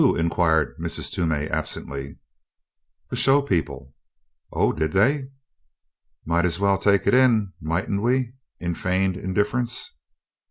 inquired 0.17 0.75
Mrs. 0.79 1.11
Toomey, 1.11 1.47
absently. 1.47 2.17
"The 3.11 3.15
show 3.15 3.39
people." 3.43 3.93
"Oh, 4.51 4.73
did 4.73 4.93
they?" 4.93 5.29
"Might 6.25 6.43
as 6.43 6.59
well 6.59 6.79
take 6.79 7.05
it 7.05 7.13
in, 7.13 7.53
mightn't 7.61 8.01
we?" 8.01 8.33
in 8.59 8.73
feigned 8.73 9.15
indifference. 9.15 9.91